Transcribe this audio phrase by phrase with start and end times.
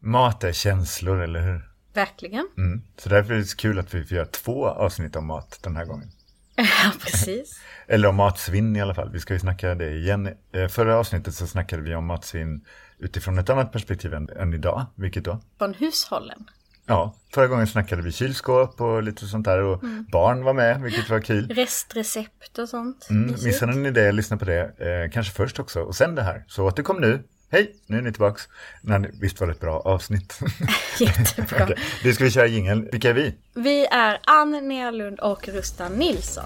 [0.00, 1.68] Mat är känslor, eller hur?
[1.94, 2.48] Verkligen.
[2.56, 2.82] Mm.
[2.96, 5.84] Så därför är det kul att vi får göra två avsnitt om mat den här
[5.84, 6.08] gången.
[6.56, 7.60] Ja, precis.
[7.86, 9.10] Eller om matsvinn i alla fall.
[9.12, 10.28] Vi ska ju snacka det igen.
[10.52, 12.64] Eh, Förra avsnittet så snackade vi om matsvinn
[12.98, 14.86] utifrån ett annat perspektiv än, än idag.
[14.94, 15.40] Vilket då?
[15.58, 16.50] Från hushållen.
[16.86, 21.10] Ja, förra gången snackade vi kylskåp och lite sånt där och barn var med, vilket
[21.10, 21.48] var kul.
[21.48, 23.06] Restrecept och sånt.
[23.10, 24.60] Mm, missade ni det, lyssna på det.
[24.60, 26.44] Eh, kanske först också och sen det här.
[26.48, 27.22] Så återkom nu.
[27.50, 28.48] Hej, nu är ni tillbaks.
[28.82, 30.40] Nej, visst var det ett bra avsnitt.
[31.00, 31.64] Jättebra.
[31.64, 32.88] Okej, Nu ska vi köra jingeln.
[32.92, 33.34] Vilka är vi?
[33.54, 36.44] Vi är Ann Nerlund och Rustan Nilsson.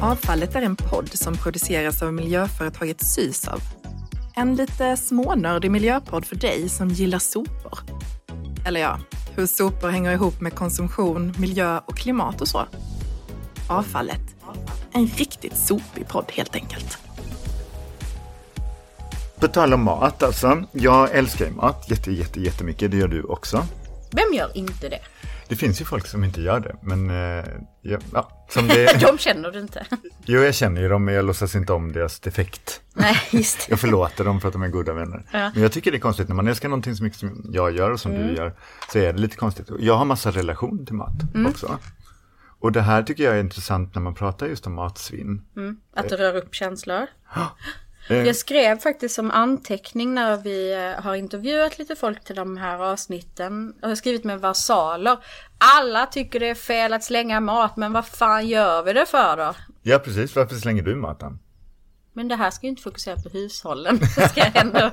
[0.00, 3.60] Avfallet är en podd som produceras av miljöföretaget Sysav.
[4.34, 7.78] En lite smånördig miljöpodd för dig som gillar sopor.
[8.66, 9.00] Eller ja,
[9.36, 12.66] hur sopor hänger ihop med konsumtion, miljö och klimat och så.
[13.68, 14.36] Avfallet.
[14.92, 17.05] En riktigt sopig podd helt enkelt.
[19.40, 20.64] På tal om mat alltså.
[20.72, 22.90] Jag älskar ju mat jätte, jätte, jättemycket.
[22.90, 23.66] Det gör du också.
[24.12, 25.00] Vem gör inte det?
[25.48, 27.44] Det finns ju folk som inte gör det, men eh,
[27.82, 29.86] ja, ja, som det, De känner du inte.
[30.24, 32.80] jo, jag känner ju dem, men jag låtsas inte om deras defekt.
[32.94, 33.72] Nej, just det.
[33.72, 35.22] Jag förlåter dem för att de är goda vänner.
[35.32, 35.50] Ja.
[35.54, 37.90] Men jag tycker det är konstigt, när man älskar någonting så mycket som jag gör
[37.90, 38.54] och som du gör,
[38.92, 39.68] så är det lite konstigt.
[39.78, 41.14] Jag har massa relation till mat
[41.48, 41.78] också.
[42.60, 45.42] Och det här tycker jag är intressant när man pratar just om matsvinn.
[45.94, 47.06] Att det rör upp känslor.
[48.08, 52.56] Eh, Jag skrev faktiskt som anteckning när vi eh, har intervjuat lite folk till de
[52.56, 53.74] här avsnitten.
[53.80, 55.18] Jag har skrivit med versaler.
[55.78, 59.36] Alla tycker det är fel att slänga mat, men vad fan gör vi det för
[59.36, 59.54] då?
[59.82, 60.36] Ja, precis.
[60.36, 61.38] Varför slänger du maten?
[62.12, 63.98] Men det här ska ju inte fokusera på hushållen.
[64.30, 64.90] Ska jag ändå,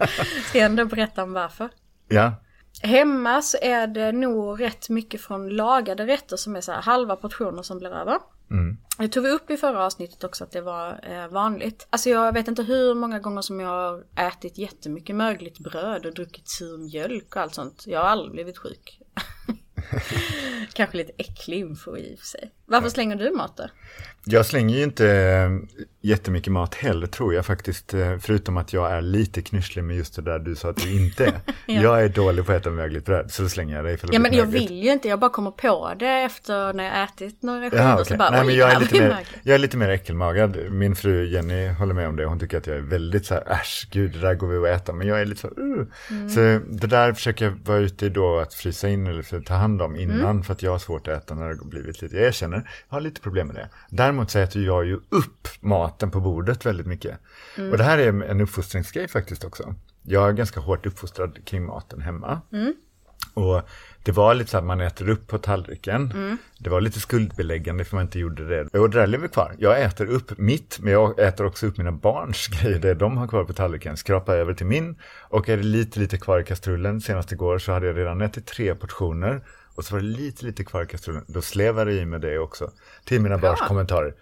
[0.50, 1.69] ska ändå berätta om varför.
[2.08, 2.34] Ja,
[2.81, 7.16] Hemma så är det nog rätt mycket från lagade rätter som är så här halva
[7.16, 8.17] portioner som blir över.
[8.52, 8.77] Mm.
[8.97, 11.88] Det tog vi upp i förra avsnittet också att det var eh, vanligt.
[11.89, 16.13] Alltså jag vet inte hur många gånger som jag har ätit jättemycket mögligt bröd och
[16.13, 17.83] druckit sur mjölk och allt sånt.
[17.88, 19.00] Jag har aldrig blivit sjuk.
[20.73, 22.51] Kanske lite äcklig info i och för sig.
[22.65, 23.63] Varför slänger du mat då?
[24.25, 25.49] Jag slänger ju inte eh,
[26.01, 27.93] jättemycket mat heller tror jag faktiskt.
[27.93, 30.91] eh, Förutom att jag är lite knysslig med just det där du sa att du
[30.91, 31.39] inte är.
[31.66, 31.81] Ja.
[31.81, 34.16] Jag är dålig på att äta mögligt bröd, så då slänger jag det ifall det
[34.16, 34.69] Ja men jag mögligt.
[34.72, 37.95] vill ju inte, jag bara kommer på det efter när jag ätit några skivor Ja,
[37.97, 38.17] så okej.
[38.17, 40.57] bara Nej, men jag, är lite mer, jag är lite mer äckelmagad.
[40.72, 42.25] Min fru Jenny håller med om det.
[42.25, 44.81] Hon tycker att jag är väldigt så här, äsch, gud, det där går vi att
[44.81, 44.93] äta.
[44.93, 45.85] Men jag är lite så, uh.
[46.09, 46.29] Mm.
[46.29, 46.39] Så
[46.69, 49.95] det där försöker jag vara ute i då att frysa in eller ta hand om
[49.95, 50.19] innan.
[50.19, 50.44] Mm.
[50.44, 52.95] För att jag har svårt att äta när det har blivit lite, jag erkänner, jag
[52.95, 53.69] har lite problem med det.
[53.89, 57.19] Däremot så äter jag ju upp maten på bordet väldigt mycket.
[57.57, 57.72] Mm.
[57.72, 59.75] Och det här är en uppfostringsgrej faktiskt också.
[60.03, 62.41] Jag är ganska hårt uppfostrad kring maten hemma.
[62.51, 62.73] Mm.
[63.34, 63.61] Och
[64.03, 66.11] det var lite så att man äter upp på tallriken.
[66.11, 66.38] Mm.
[66.57, 68.79] Det var lite skuldbeläggande för man inte gjorde det.
[68.79, 69.55] Och det där lever kvar.
[69.57, 73.28] Jag äter upp mitt, men jag äter också upp mina barns grejer, det de har
[73.28, 73.97] kvar på tallriken.
[73.97, 74.95] Skrapar över till min.
[75.22, 78.45] Och är det lite, lite kvar i kastrullen, senast igår så hade jag redan ätit
[78.45, 79.41] tre portioner.
[79.75, 81.25] Och så var det lite, lite kvar i kastrullen.
[81.28, 82.72] Då slevar jag i med det också.
[83.06, 84.16] Till mina barns kommentarer.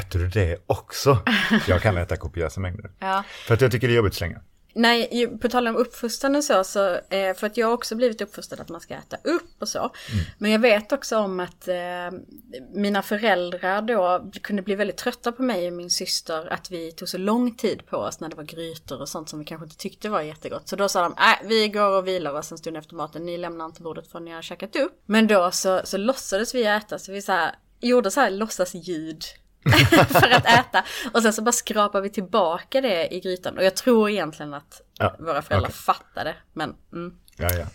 [0.00, 1.18] Äter du det också?
[1.68, 2.90] Jag kan äta kopiösa mängder.
[2.98, 3.24] Ja.
[3.46, 4.40] För att jag tycker det är jobbigt att slänga.
[4.74, 8.20] Nej, på tal om uppfostran och så, så eh, för att jag har också blivit
[8.20, 9.90] uppfostrad att man ska äta upp och så.
[10.38, 11.76] Men jag vet också om att eh,
[12.72, 17.08] mina föräldrar då kunde bli väldigt trötta på mig och min syster att vi tog
[17.08, 19.76] så lång tid på oss när det var grytor och sånt som vi kanske inte
[19.76, 20.68] tyckte var jättegott.
[20.68, 23.38] Så då sa de, nej vi går och vilar oss en stund efter maten, ni
[23.38, 25.02] lämnar inte bordet förrän ni har käkat upp.
[25.06, 29.24] Men då så, så låtsades vi äta, så vi så här, gjorde så här låtsasljud
[30.08, 30.84] för att äta.
[31.12, 33.58] Och sen så bara skrapar vi tillbaka det i grytan.
[33.58, 35.76] Och jag tror egentligen att Ja, våra föräldrar okej.
[35.78, 36.36] fattade.
[36.52, 37.14] Men mm.
[37.36, 37.66] Ja, ja.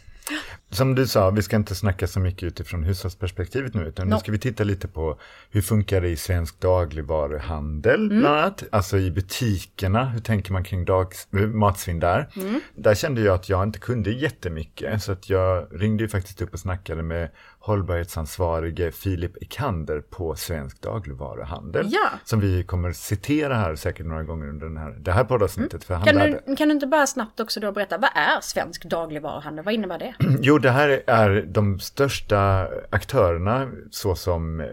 [0.77, 4.19] Som du sa, vi ska inte snacka så mycket utifrån hushållsperspektivet nu, utan nu No.
[4.19, 5.17] ska vi titta lite på
[5.49, 8.63] hur funkar det i svensk dagligvaruhandel, bland annat.
[8.71, 12.27] Alltså i butikerna, hur tänker man kring dags, matsvinn där?
[12.75, 16.53] Där kände jag att jag inte kunde jättemycket, så att jag ringde ju faktiskt upp
[16.53, 17.29] och snackade med
[17.59, 21.87] hållbarhetsansvarige Filip Ekander på Svensk dagligvaruhandel.
[21.89, 22.09] Ja.
[22.25, 25.83] Som vi kommer citera här säkert några gånger under den här, det här poddavsnittet.
[25.83, 28.41] För han lärde- kan, du, kan du inte bara snabbt också då berätta, vad är
[28.41, 29.65] svensk dagligvaruhandel?
[29.65, 30.13] Vad innebär det?
[30.41, 34.67] Jo, det här är de största aktörerna såsom eh,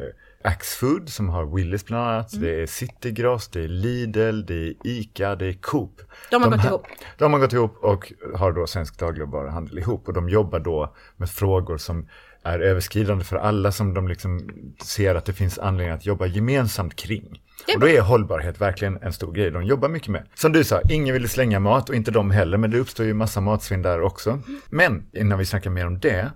[0.45, 2.33] Axfood som har Willys bland annat.
[2.33, 2.45] Mm.
[2.45, 6.01] Det är Citygross, det är Lidl, det är Ica, det är Coop.
[6.31, 6.87] De har gått här- ihop.
[7.19, 10.09] De har gått ihop och har då svensk dagligvaruhandel ihop.
[10.09, 12.09] Och de jobbar då med frågor som
[12.43, 14.51] är överskridande för alla som de liksom
[14.85, 17.41] ser att det finns anledning att jobba gemensamt kring.
[17.75, 20.27] Och då är hållbarhet verkligen en stor grej de jobbar mycket med.
[20.35, 23.15] Som du sa, ingen ville slänga mat och inte de heller, men det uppstår ju
[23.15, 24.41] massa matsvinn där också.
[24.71, 26.31] Men innan vi snackar mer om det,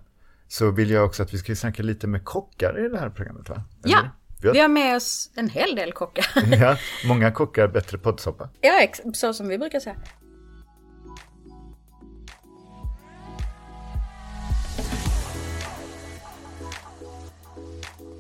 [0.49, 3.49] så vill jag också att vi ska snacka lite med kockar i det här programmet
[3.49, 3.63] va?
[3.85, 3.95] Eller?
[3.97, 4.09] Ja,
[4.41, 6.27] Vi har, vi har med oss en hel del kockar.
[6.61, 6.77] ja,
[7.07, 8.49] många kockar, bättre poddsoppa.
[8.61, 9.97] ja, så som vi brukar säga.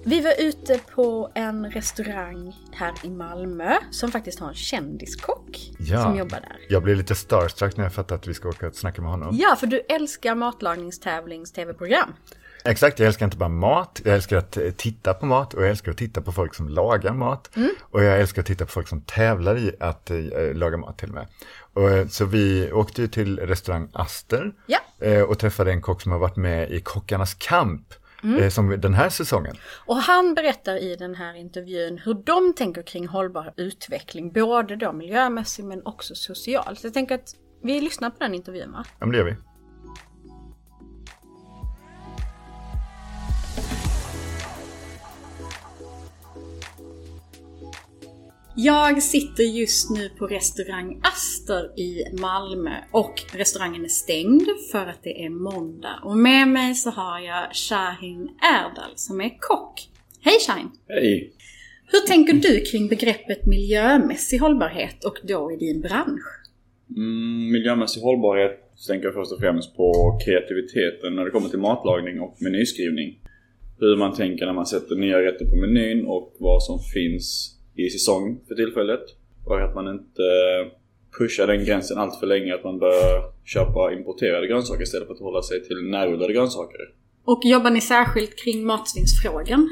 [0.08, 6.02] Vi var ute på en restaurang här i Malmö som faktiskt har en kändiskock Ja.
[6.02, 6.56] som jobbar där.
[6.68, 9.28] Jag blev lite starstruck när jag fattade att vi ska åka och snacka med honom.
[9.40, 12.12] Ja, för du älskar matlagningstävlings-tv-program.
[12.64, 15.92] Exakt, jag älskar inte bara mat, jag älskar att titta på mat och jag älskar
[15.92, 17.50] att titta på folk som lagar mat.
[17.80, 20.18] Och jag älskar att titta på folk som tävlar i att eh,
[20.54, 21.26] laga mat till och med.
[21.72, 24.78] Och, eh, så vi åkte ju till restaurang Aster Ja.
[25.00, 27.94] eh, och träffade en kock som har varit med i Kockarnas kamp.
[28.40, 29.56] Eh, Som den här säsongen.
[29.86, 34.92] Och han berättar i den här intervjun hur de tänker kring hållbar utveckling, både då
[34.92, 36.78] miljömässigt men också socialt.
[36.80, 38.84] Så jag tänker att vi lyssnar på den intervjun va?
[38.98, 39.36] Ja, men det gör vi.
[48.60, 55.02] Jag sitter just nu på restaurang Aster i Malmö och restaurangen är stängd för att
[55.02, 56.00] det är måndag.
[56.04, 59.88] Och med mig så har jag Shahin Erdal som är kock.
[60.20, 60.70] Hej Shahin!
[60.88, 61.32] Hej!
[61.86, 66.28] Hur tänker du kring begreppet miljömässig hållbarhet och då i din bransch?
[66.96, 71.58] Mm, miljömässig hållbarhet så tänker jag först och främst på kreativiteten när det kommer till
[71.58, 73.18] matlagning och menyskrivning.
[73.80, 77.90] Hur man tänker när man sätter nya rätter på menyn och vad som finns i
[77.90, 79.04] säsong för tillfället.
[79.46, 80.22] Och att man inte
[81.18, 85.20] pushar den gränsen allt för länge att man bör köpa importerade grönsaker istället för att
[85.20, 86.80] hålla sig till närodlade grönsaker.
[87.24, 89.68] Och jobbar ni särskilt kring matsvinnsfrågan?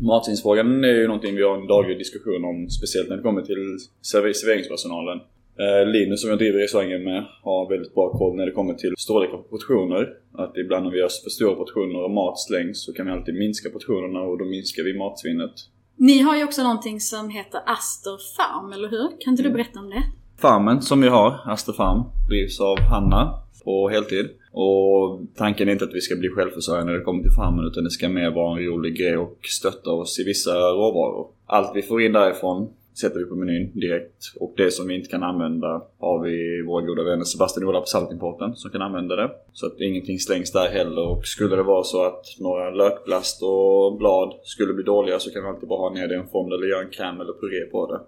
[0.00, 3.78] Matsvinnsfrågan är ju någonting vi har en daglig diskussion om, speciellt när det kommer till
[4.02, 5.18] server- serveringspersonalen.
[5.62, 8.92] Eh, Linus som jag driver restaurangen med har väldigt bra koll när det kommer till
[8.98, 10.08] storlekar på portioner.
[10.32, 13.34] Att ibland när vi gör för stora portioner och mat slängs så kan vi alltid
[13.34, 15.54] minska portionerna och då minskar vi matsvinnet.
[16.00, 19.08] Ni har ju också någonting som heter Aster Farm, eller hur?
[19.20, 20.02] Kan inte du berätta om det?
[20.40, 24.28] Farmen som vi har, Aster Farm, drivs av Hanna på heltid.
[24.52, 27.84] Och tanken är inte att vi ska bli självförsörjande när det kommer till farmen utan
[27.84, 31.26] det ska mer vara en rolig grej och stötta oss i vissa råvaror.
[31.46, 32.68] Allt vi får in därifrån
[33.00, 34.32] sätter vi på menyn direkt.
[34.40, 37.80] Och det som vi inte kan använda har vi våra goda vänner Sebastian och Ola
[37.80, 39.30] på Saltimporten som kan använda det.
[39.52, 41.08] Så att ingenting slängs där heller.
[41.08, 45.42] Och skulle det vara så att några lökblast och blad skulle bli dåliga så kan
[45.42, 47.70] vi alltid bara ha ner det i en fond eller göra en crème eller puré
[47.70, 48.00] på det.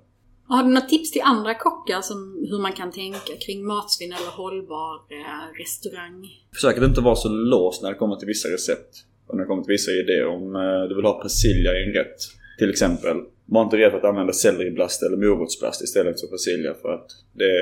[0.54, 4.30] Har du några tips till andra kockar som hur man kan tänka kring matsvinn eller
[4.30, 6.28] hållbar eh, restaurang?
[6.54, 8.92] Försök att inte vara så låst när det kommer till vissa recept.
[9.26, 10.26] Och när det kommer till vissa idéer.
[10.26, 12.18] Om eh, du vill ha persilja i en rätt.
[12.58, 13.16] Till exempel.
[13.50, 16.74] Var inte rädd för att använda selleriblast eller morotsblast istället för persilja.
[16.82, 17.54] För att det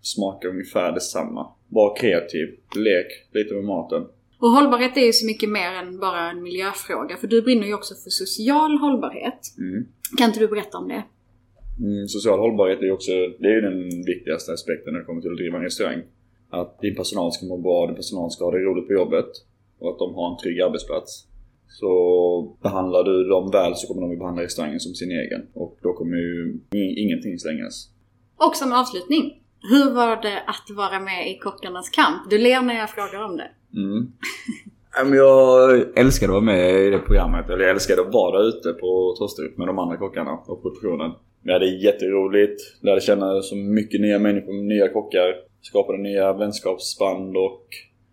[0.00, 1.46] smakar ungefär detsamma.
[1.68, 2.48] Var kreativ.
[2.76, 4.02] Lek lite med maten.
[4.38, 7.16] Och hållbarhet är ju så mycket mer än bara en miljöfråga.
[7.16, 9.40] För du brinner ju också för social hållbarhet.
[9.58, 9.86] Mm.
[10.18, 11.02] Kan inte du berätta om det?
[11.80, 15.30] Mm, social hållbarhet är ju också det är den viktigaste aspekten när det kommer till
[15.30, 16.02] att driva en restaurang.
[16.50, 19.30] Att din personal ska må bra, din personal ska ha det roligt på jobbet.
[19.78, 21.26] Och att de har en trygg arbetsplats.
[21.80, 25.42] Så behandlar du dem väl så kommer de att behandla restaurangen som sin egen.
[25.54, 26.60] Och då kommer ju
[27.04, 27.90] ingenting slängas.
[28.36, 29.40] Och som avslutning.
[29.70, 32.30] Hur var det att vara med i Kockarnas kamp?
[32.30, 33.50] Du ler när jag frågar om det.
[33.76, 34.12] Mm.
[35.14, 37.50] Jag älskade att vara med i det programmet.
[37.50, 41.12] Eller jag älskade att vara ute på Torsterup med de andra kockarna och produktionen.
[41.42, 42.60] Vi hade jätteroligt.
[42.80, 45.34] Lärde känna så mycket nya människor, nya kockar.
[45.62, 47.66] Skapade nya vänskapsband och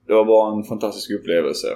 [0.07, 1.67] det var bara en fantastisk upplevelse.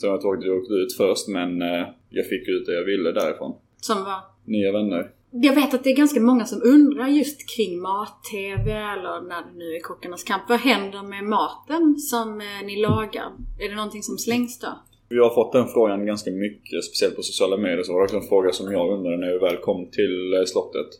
[0.00, 3.12] Det tråkigt att jag åkte ut först men eh, jag fick ut det jag ville
[3.12, 3.54] därifrån.
[3.80, 4.18] Som var...
[4.44, 5.10] Nya vänner.
[5.30, 9.58] Jag vet att det är ganska många som undrar just kring mat-tv eller när det
[9.58, 10.42] nu är Kockarnas kamp.
[10.48, 13.28] Vad händer med maten som eh, ni lagar?
[13.60, 14.68] Är det någonting som slängs då?
[15.08, 17.82] Vi har fått den frågan ganska mycket, speciellt på sociala medier.
[17.82, 20.44] Så var det också en fråga som jag undrade när jag väl kom till eh,
[20.44, 20.90] slottet.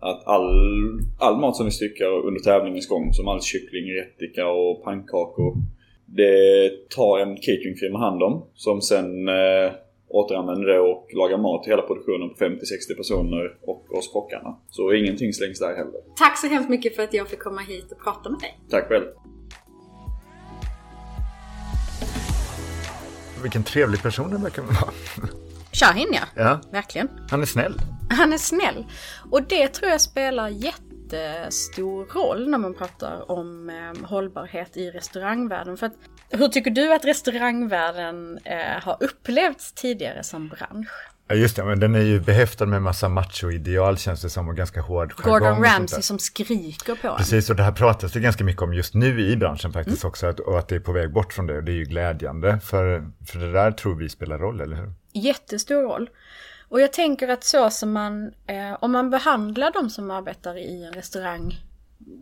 [0.00, 0.50] Att all,
[1.18, 5.56] all mat som vi styckar under tävlingens gång, som all kyckling, rättika och pannkakor.
[6.16, 8.46] Det tar en cateringfirma hand om.
[8.54, 9.72] Som sen eh,
[10.08, 14.56] återanvänder det och lagar mat till hela produktionen på 50-60 personer och oss kockarna.
[14.70, 16.00] Så ingenting slängs där heller.
[16.16, 18.58] Tack så hemskt mycket för att jag fick komma hit och prata med dig.
[18.70, 19.04] Tack själv!
[23.42, 24.92] Vilken trevlig person den verkar vara.
[25.72, 27.08] Shahin ja, Ja, verkligen.
[27.30, 27.74] han är snäll.
[28.10, 28.84] Han är snäll.
[29.30, 30.48] Och det tror jag spelar
[31.12, 35.76] jättestor roll när man pratar om eh, hållbarhet i restaurangvärlden.
[35.76, 35.94] För att,
[36.30, 41.08] hur tycker du att restaurangvärlden eh, har upplevts tidigare som bransch?
[41.28, 44.56] Ja just det, men den är ju behäftad med massa macho-ideal känns det som och
[44.56, 45.64] ganska hård jargong Gordon.
[45.64, 47.16] Ramsay som skriker på en.
[47.16, 50.26] Precis, och det här pratas det ganska mycket om just nu i branschen faktiskt också,
[50.26, 52.60] att, och att det är på väg bort från det, och det är ju glädjande,
[52.60, 54.92] för, för det där tror vi spelar roll, eller hur?
[55.12, 56.10] Jättestor roll.
[56.72, 60.84] Och jag tänker att så som man, eh, om man behandlar de som arbetar i
[60.84, 61.60] en restaurang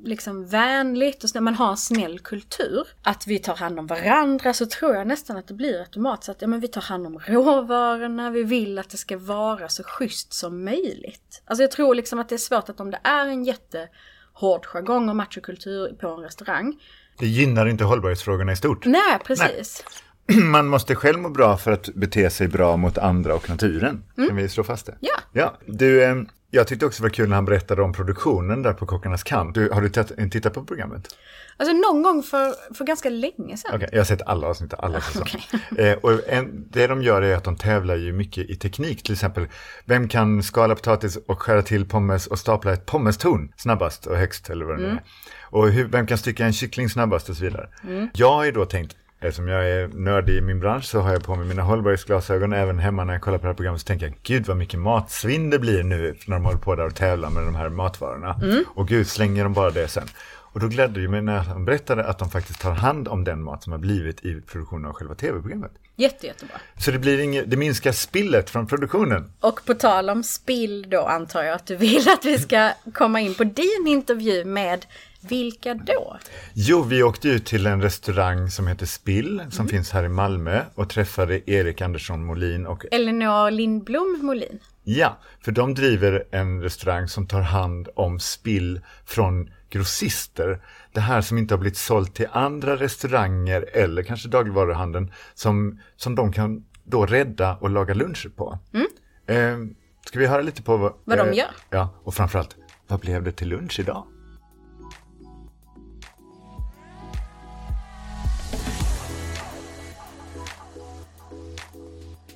[0.04, 2.86] liksom vänligt och snäll, man har en snäll kultur.
[3.02, 6.42] Att vi tar hand om varandra så tror jag nästan att det blir automatiskt att
[6.42, 10.32] ja, men vi tar hand om råvarorna, vi vill att det ska vara så schysst
[10.32, 11.42] som möjligt.
[11.44, 15.08] Alltså jag tror liksom att det är svårt att om det är en jättehård jargong
[15.08, 16.80] och machokultur på en restaurang.
[17.18, 18.86] Det gynnar inte hållbarhetsfrågorna i stort.
[18.86, 19.84] Nej, precis.
[19.86, 20.09] Nej.
[20.42, 24.02] Man måste själv må bra för att bete sig bra mot andra och naturen.
[24.16, 24.28] Mm.
[24.28, 24.94] Kan vi slå fast det?
[25.00, 25.20] Ja.
[25.32, 25.58] ja.
[25.66, 26.16] Du, eh,
[26.50, 29.54] jag tyckte också det var kul när han berättade om produktionen där på Kockarnas kamp.
[29.54, 31.08] Du, har du tittat på programmet?
[31.56, 33.74] Alltså någon gång för, för ganska länge sedan.
[33.76, 35.44] Okay, jag har sett alla avsnitt, alla säsonger.
[35.52, 35.60] Okay.
[35.90, 39.02] Eh, och en, det de gör är att de tävlar ju mycket i teknik.
[39.02, 39.46] Till exempel,
[39.84, 44.50] vem kan skala potatis och skära till pommes och stapla ett pommestorn snabbast och högst
[44.50, 44.96] eller vad det mm.
[44.96, 45.02] är.
[45.42, 47.68] Och hur, vem kan stycka en kyckling snabbast och så vidare.
[47.84, 48.08] Mm.
[48.14, 51.24] Jag har ju då tänkt, Eftersom jag är nördig i min bransch så har jag
[51.24, 54.06] på mig mina hållbarhetsglasögon även hemma när jag kollar på det här programmet så tänker
[54.06, 57.30] jag gud vad mycket matsvinn det blir nu när de håller på där och tävlar
[57.30, 58.40] med de här matvarorna.
[58.42, 58.64] Mm.
[58.68, 60.08] Och gud slänger de bara det sen.
[60.52, 63.42] Och då glädde det mig när de berättade att de faktiskt tar hand om den
[63.42, 65.72] mat som har blivit i produktionen av själva tv-programmet.
[65.96, 66.54] Jätte, jättebra.
[66.78, 69.32] Så det, blir inget, det minskar spillet från produktionen.
[69.40, 73.20] Och på tal om spill då antar jag att du vill att vi ska komma
[73.20, 74.86] in på din intervju med
[75.28, 76.16] vilka då?
[76.54, 79.68] Jo, vi åkte ut till en restaurang som heter Spill som mm.
[79.68, 84.58] finns här i Malmö och träffade Erik Andersson Molin och Elinor Lindblom Molin.
[84.84, 90.62] Ja, för de driver en restaurang som tar hand om spill från grossister.
[90.92, 96.14] Det här som inte har blivit sålt till andra restauranger eller kanske dagligvaruhandeln som, som
[96.14, 98.58] de kan då rädda och laga luncher på.
[98.72, 98.86] Mm.
[99.26, 99.74] Eh,
[100.06, 101.50] ska vi höra lite på vad, vad eh, de gör?
[101.70, 104.06] Ja, och framförallt, vad blev det till lunch idag?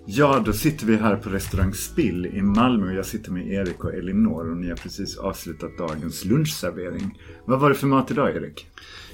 [0.07, 3.85] Ja, då sitter vi här på restaurang Spill i Malmö och jag sitter med Erik
[3.85, 7.19] och Elinor och ni har precis avslutat dagens lunchservering.
[7.45, 8.67] Vad var det för mat idag Erik?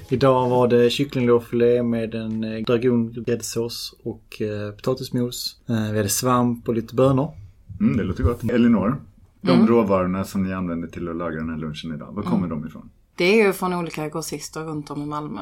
[0.09, 5.61] Idag var det kycklinglårfilé med en eh, dragongräddsås och eh, potatismos.
[5.69, 7.31] Eh, vi hade svamp och lite bönor.
[7.79, 8.43] Mm, det låter gott.
[8.43, 8.95] Elinor,
[9.41, 9.67] de mm.
[9.67, 12.49] råvarorna som ni använder till att laga den här lunchen idag, var kommer mm.
[12.49, 12.89] de ifrån?
[13.15, 15.41] Det är ju från olika grossister runt om i Malmö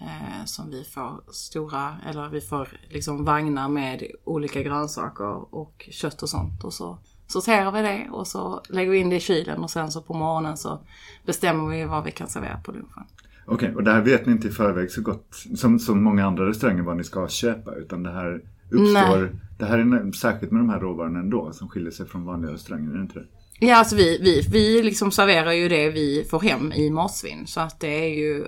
[0.00, 6.22] eh, som vi får stora, eller vi får liksom vagnar med olika grönsaker och kött
[6.22, 6.64] och sånt.
[6.64, 9.90] Och så sorterar vi det och så lägger vi in det i kylen och sen
[9.90, 10.80] så på morgonen så
[11.26, 13.04] bestämmer vi vad vi kan servera på lunchen.
[13.46, 16.26] Okej, okay, och det här vet ni inte i förväg så gott som, som många
[16.26, 19.30] andra restauranger vad ni ska köpa utan det här uppstår, Nej.
[19.58, 22.90] det här är särskilt med de här råvarorna ändå som skiljer sig från vanliga restauranger,
[22.90, 23.26] är det inte det?
[23.62, 27.46] Ja, alltså vi, vi, vi liksom serverar ju det vi får hem i matsvinn.
[27.46, 28.46] Så att det är ju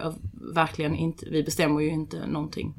[0.55, 2.75] verkligen inte, vi bestämmer ju inte någonting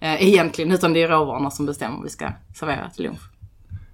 [0.00, 0.72] eh, egentligen.
[0.72, 3.20] Utan det är råvarorna som bestämmer vad vi ska servera till lunch.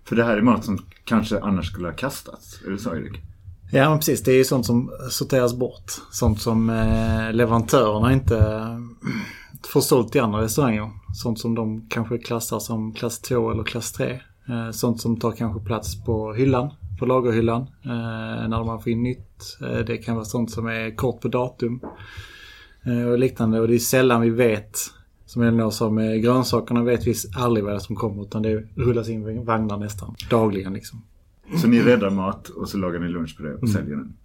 [0.04, 3.20] För det här är mat som kanske annars skulle ha kastats, är det så Erik?
[3.72, 5.92] Ja men precis, det är ju sånt som sorteras bort.
[6.10, 8.78] Sånt som eh, leverantörerna inte eh,
[9.68, 10.90] får sålt i andra restauranger.
[11.14, 14.20] Sånt som de kanske klassar som klass 2 eller klass 3.
[14.48, 19.02] Eh, sånt som tar kanske plats på hyllan på lagerhyllan eh, när man får in
[19.02, 19.58] nytt.
[19.60, 21.80] Eh, det kan vara sånt som är kort på datum
[22.82, 23.60] eh, och liknande.
[23.60, 24.78] Och det är sällan vi vet,
[25.26, 28.64] som Elinor sa med grönsakerna vet vi aldrig vad det är som kommer utan det
[28.74, 31.02] rullas in vagnar nästan dagligen liksom.
[31.56, 33.74] Så ni räddar mat och så lagar ni lunch på det och mm.
[33.74, 34.16] säljer den?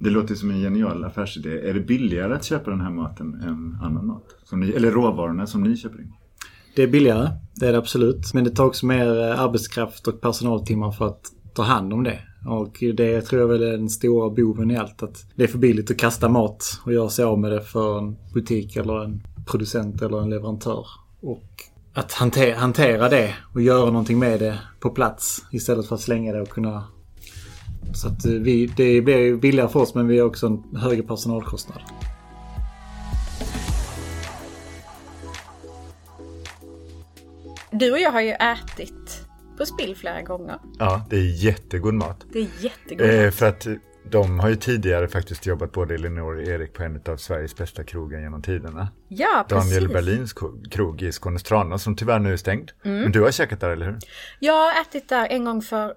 [0.00, 1.68] Det låter som en genial affärsidé.
[1.68, 4.24] Är det billigare att köpa den här maten än annan mat?
[4.52, 6.12] Ni, eller råvarorna som ni köper in?
[6.76, 8.34] Det är billigare, det är det absolut.
[8.34, 12.18] Men det tar också mer arbetskraft och personaltimmar för att ta hand om det.
[12.46, 15.02] Och det tror jag väl är den stora boven i allt.
[15.02, 17.98] Att det är för billigt att kasta mat och göra sig av med det för
[17.98, 20.86] en butik eller en producent eller en leverantör.
[21.20, 21.48] Och
[21.94, 26.32] att hantera, hantera det och göra någonting med det på plats istället för att slänga
[26.32, 26.84] det och kunna...
[27.94, 30.76] Så att eh, vi, det blir ju billigare för oss men vi har också en
[30.76, 31.82] högre personalkostnad.
[37.70, 39.27] Du och jag har ju ätit
[39.58, 40.58] på spill flera gånger.
[40.78, 42.26] Ja, det är jättegod mat.
[42.32, 43.34] Det är jättegod eh, mat.
[43.34, 43.66] För att
[44.10, 47.84] de har ju tidigare faktiskt jobbat både Elinor och Erik på en av Sveriges bästa
[47.84, 48.88] krogar genom tiderna.
[49.08, 49.70] Ja, precis.
[49.70, 50.34] Daniel Berlins
[50.70, 52.70] krog i Skånestrana som tyvärr nu är stängd.
[52.84, 53.02] Mm.
[53.02, 53.98] Men du har käkat där, eller hur?
[54.38, 55.94] Jag har ätit där en gång för,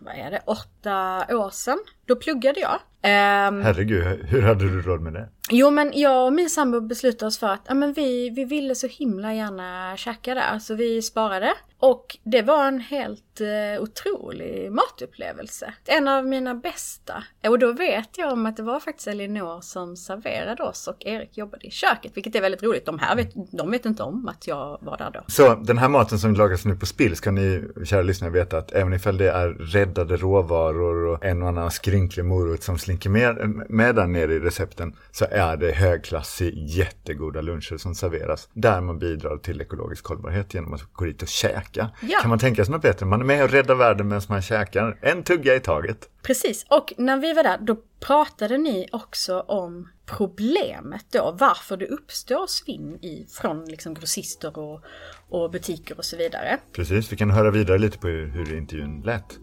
[0.00, 1.78] vad är det, åtta år sedan.
[2.06, 2.74] Då pluggade jag.
[3.06, 5.28] Um, Herregud, hur hade du råd med det?
[5.50, 8.74] Jo men jag och min sambo beslutade oss för att ja, men vi, vi ville
[8.74, 11.54] så himla gärna käka där så vi sparade.
[11.78, 15.74] Och det var en helt eh, otrolig matupplevelse.
[15.86, 17.24] En av mina bästa.
[17.48, 21.38] Och då vet jag om att det var faktiskt Elinor som serverade oss och Erik
[21.38, 22.12] jobbade i köket.
[22.14, 22.86] Vilket är väldigt roligt.
[22.86, 25.20] De här vet, de vet inte om att jag var där då.
[25.26, 28.72] Så den här maten som lagas nu på spill ska ni, kära lyssnare, veta att
[28.72, 33.64] även ifall det är råvaror råvaror och en och annan skrynklig morot som slinker med,
[33.68, 38.98] med där nere i recepten så är det högklassig, jättegoda luncher som serveras där man
[38.98, 41.90] bidrar till ekologisk hållbarhet genom att gå dit och käka.
[42.00, 42.18] Ja.
[42.20, 43.06] Kan man tänka sig något bättre?
[43.06, 46.08] Man är med och räddar världen medan man käkar en tugga i taget.
[46.22, 51.86] Precis, och när vi var där då pratade ni också om problemet då, varför det
[51.86, 54.82] uppstår svinn i, från liksom grossister och,
[55.28, 56.58] och butiker och så vidare.
[56.72, 59.38] Precis, vi kan höra vidare lite på hur, hur intervjun lät.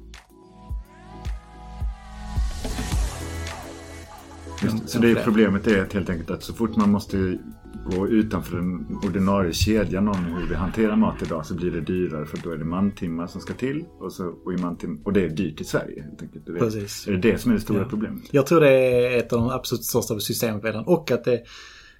[4.61, 7.37] Just, så det är problemet är att helt enkelt att så fort man måste
[7.85, 12.25] gå utanför den ordinarie kedjan om hur vi hanterar mat idag så blir det dyrare
[12.25, 15.25] för då är det mantimmar som ska till och, så, och, i mantim, och det
[15.25, 16.45] är dyrt i Sverige helt enkelt.
[16.45, 17.07] Det, Precis.
[17.07, 17.85] Är det det som är det stora Ja.
[17.89, 18.23] problemet?
[18.31, 21.43] Jag tror det är ett av de absolut största systemfelen och att det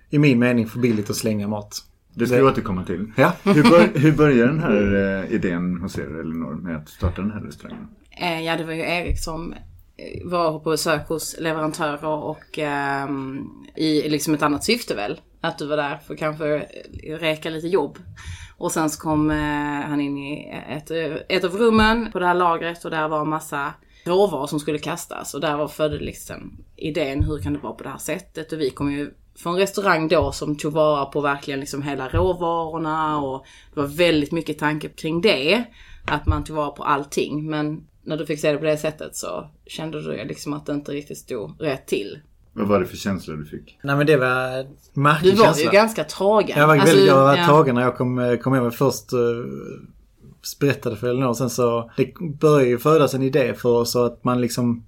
[0.09, 1.77] i min mening för billigt att slänga mat.
[2.15, 3.11] Det ska vi återkomma till.
[3.15, 3.33] Ja.
[3.43, 7.31] Hur, bör, hur börjar den här eh, idén hos er Elinor med att starta den
[7.31, 7.87] här restaurangen?
[8.21, 9.53] Eh, ja, det var ju Erik som
[9.97, 12.59] Eh, varor var på besök hos leverantörer och
[13.07, 15.21] um, i liksom ett annat syfte väl.
[15.41, 17.97] Att du var där för kanske eh, räka lite jobb.
[18.57, 20.91] Och sen så kom uh, han in i ett,
[21.29, 23.73] ett av rummen på det här lagret och där var en massa
[24.05, 25.33] råvaror som skulle kastas.
[25.33, 28.51] Och där var födde liksom idén, hur kan det vara på det här sättet?
[28.51, 33.21] Och vi kom ju från restaurang då som tog vara på verkligen liksom hela råvarorna
[33.21, 35.63] och det var väldigt mycket tanke kring det.
[36.05, 37.49] Att man tog vara på allting.
[37.49, 40.73] Men när du fick se det på det sättet så kände du liksom att det
[40.73, 42.19] inte riktigt stod rätt till.
[42.53, 43.79] Vad var det för känslor du fick?
[43.83, 45.63] Nej men det var Du märklig var känsla.
[45.63, 46.57] ju ganska tagen.
[46.59, 47.45] Jag var Alltså, väldigt jag var ja.
[47.45, 49.45] tagen när jag kom, kom hem och först uh,
[50.59, 51.33] berättade för Elinor.
[51.33, 54.83] Sen så det började ju födas en idé för oss så att man liksom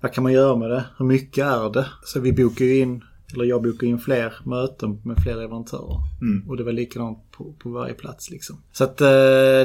[0.00, 0.84] vad kan man göra med det?
[0.98, 1.86] Hur mycket är det?
[2.04, 5.96] Så vi bokade ju in, eller jag bokade in fler möten med fler leverantörer.
[6.48, 8.62] Och det var likadant på, på varje plats liksom.
[8.72, 9.06] Så att eh,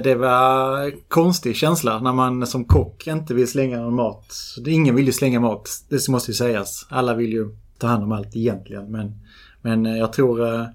[0.04, 4.36] det var konstig känsla när man som kock inte vill slänga någon mat.
[4.68, 6.88] Ingen vill ju slänga mat, det måste ju sägas.
[6.90, 8.92] Alla vill ju ta hand om allt egentligen.
[8.92, 9.20] Men,
[9.62, 10.66] men eh, jag tror eh,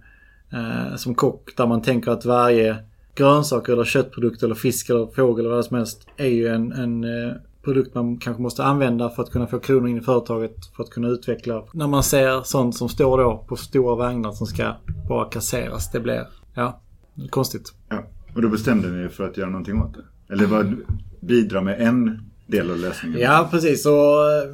[0.52, 2.76] eh, som kock där man tänker att varje
[3.14, 7.04] grönsak eller köttprodukt eller fisk eller fågel eller vad som helst är ju en, en
[7.04, 10.82] eh, produkt man kanske måste använda för att kunna få kronor in i företaget för
[10.82, 11.64] att kunna utveckla.
[11.73, 14.76] När man ser sånt som står då på stora vagnar som ska
[15.08, 15.90] bara kasseras.
[15.90, 16.80] Det blir, ja,
[17.30, 17.73] konstigt.
[17.88, 18.04] Ja.
[18.34, 20.32] Och då bestämde ni er för att göra någonting åt det?
[20.32, 20.76] Eller vad,
[21.20, 23.20] bidra med en del av lösningen?
[23.20, 23.86] Ja, precis.
[23.86, 23.94] Och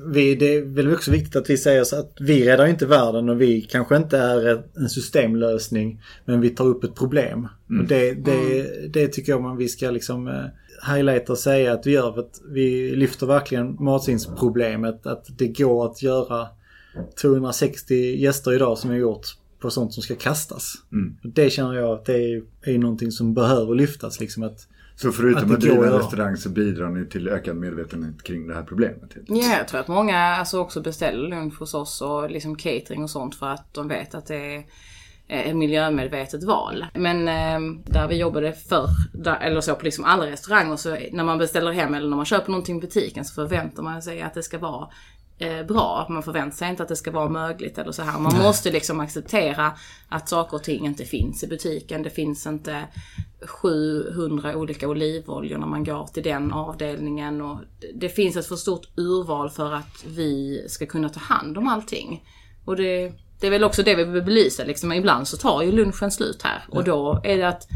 [0.06, 3.28] vi, det är väl också viktigt att vi säger så att vi räddar inte världen
[3.28, 6.02] och vi kanske inte är en systemlösning.
[6.24, 7.48] Men vi tar upp ett problem.
[7.80, 10.28] Och det, det, det tycker jag man vi ska liksom
[10.82, 12.18] highlighta och säga att vi gör.
[12.18, 15.06] Att vi lyfter verkligen matsvinnsproblemet.
[15.06, 16.48] Att det går att göra
[17.20, 19.26] 260 gäster idag som har gjort
[19.60, 20.74] på sånt som ska kastas.
[21.24, 24.20] Och Det känner jag att det är, är någonting som behöver lyftas.
[24.20, 28.22] Liksom att, Så förutom Att att driva en restaurang så bidrar ni till ökad medvetenhet
[28.22, 29.16] kring det här problemet?
[29.26, 33.10] Ja, jag tror att många alltså också beställer lunch hos oss och liksom catering och
[33.10, 34.64] sånt för att de vet att det är
[35.28, 36.86] ett miljömedvetet val.
[36.94, 41.24] Men eh, där vi jobbade förr, där, eller så på liksom alla restauranger, så när
[41.24, 44.34] man beställer hem eller när man köper någonting i butiken så förväntar man sig att
[44.34, 44.88] det ska vara
[45.38, 46.06] eh, bra.
[46.10, 48.18] Man förväntar sig inte att det ska vara mögligt eller så här.
[48.18, 49.72] Man måste liksom acceptera
[50.08, 52.02] att saker och ting inte finns i butiken.
[52.02, 52.84] Det finns inte
[53.62, 57.40] 700 olika olivoljor när man går till den avdelningen.
[57.42, 61.58] Och det- det finns ett för stort urval för att vi ska kunna ta hand
[61.58, 62.24] om allting.
[62.64, 64.64] Och det, det är väl också det vi vill belysa.
[64.64, 64.92] Liksom.
[64.92, 66.64] Ibland så tar ju lunchen slut här.
[66.68, 67.68] Och då är det att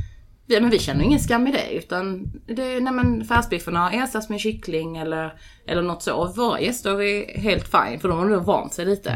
[0.52, 4.28] Ja, men vi känner ingen skam i det utan det är, nej men färsbiffarna ersatts
[4.28, 5.34] med kyckling eller,
[5.66, 6.14] eller något så.
[6.14, 9.10] Och våra gäster är helt fine för de har nog vant sig lite.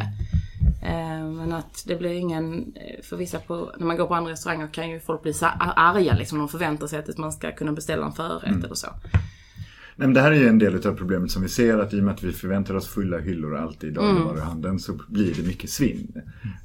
[0.83, 4.33] Eh, men att det blir ingen, eh, för vissa på, när man går på andra
[4.33, 6.39] restauranger kan ju folk bli så arga liksom.
[6.39, 8.89] De förväntar sig att man ska kunna beställa en förrätt eller så.
[9.97, 12.01] Nej, men det här är ju en del av problemet som vi ser att i
[12.01, 15.71] och med att vi förväntar oss fulla hyllor alltid i dagligvaruhandeln så blir det mycket
[15.71, 16.13] svinn.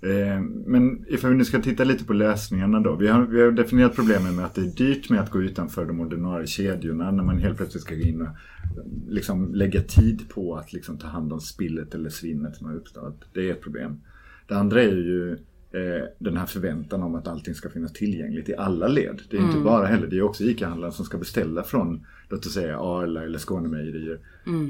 [0.01, 2.95] Eh, men ifall vi nu ska titta lite på lösningarna då.
[2.95, 5.85] Vi har, vi har definierat problemen med att det är dyrt med att gå utanför
[5.85, 8.35] de ordinarie kedjorna när man helt plötsligt ska gå in och
[9.07, 13.25] liksom lägga tid på att liksom ta hand om spillet eller svinnet som har uppstått.
[13.33, 14.01] Det är ett problem.
[14.47, 15.31] Det andra är ju
[15.71, 19.21] eh, den här förväntan om att allting ska finnas tillgängligt i alla led.
[19.29, 22.53] Det är inte bara heller, det är också ICA-handlaren som ska beställa från, låt oss
[22.53, 24.19] säga Arla eller Skånemejerier.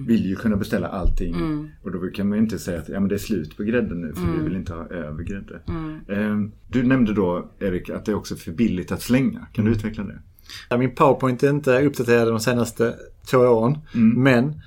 [0.08, 1.36] Vill ju kunna beställa allting.
[1.84, 4.02] Och då kan man ju inte säga att ja, men det är slut på grädden
[4.02, 5.62] nu för vi vill inte ha över grädde.
[6.08, 9.48] Eh, du nämnde då Erik att det är också för billigt att slänga.
[9.54, 10.78] Kan du utveckla det?
[10.78, 12.96] Min powerpoint är inte uppdaterad de senaste
[13.32, 13.78] två åren.
[14.16, 14.62] Men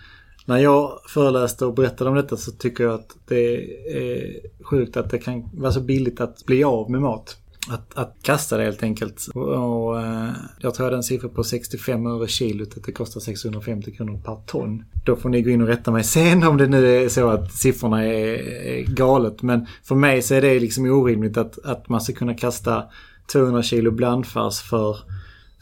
[0.46, 3.56] när jag föreläste och berättade om detta så tycker jag att det
[3.96, 7.36] är sjukt att det kan vara så billigt att bli av med mat
[7.68, 9.26] att, att kasta det helt enkelt.
[9.34, 12.92] Och, och eh, jag tror jag hade en siffra på 65 öre kilot, att det
[12.92, 14.84] kostar 650 kronor per ton.
[15.04, 17.52] Då får ni gå in och rätta mig sen om det nu är så att
[17.52, 18.34] siffrorna är,
[18.66, 19.42] är galet.
[19.42, 22.84] Men för mig så är det liksom orimligt att, att man ska kunna kasta
[23.32, 24.96] 200 kilo blandfärs för